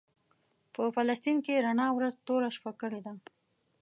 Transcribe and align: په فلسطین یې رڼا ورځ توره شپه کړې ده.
په 0.73 0.81
فلسطین 0.95 1.37
یې 1.47 1.63
رڼا 1.65 1.87
ورځ 1.93 2.13
توره 2.27 2.49
شپه 2.55 2.71
کړې 2.81 2.99
ده. 3.05 3.13